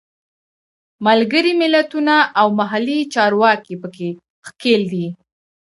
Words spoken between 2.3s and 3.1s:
او محلي